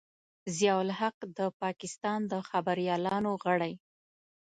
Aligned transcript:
ضیا 0.57 0.73
الحق 0.83 1.17
د 1.37 1.39
پاکستان 1.63 2.19
د 2.31 2.33
خبریالانو 2.49 3.31
غړی. 3.43 3.73